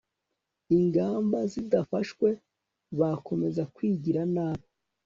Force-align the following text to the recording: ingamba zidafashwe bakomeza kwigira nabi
ingamba 0.77 1.39
zidafashwe 1.51 2.27
bakomeza 2.99 3.63
kwigira 3.75 4.21
nabi 4.35 4.67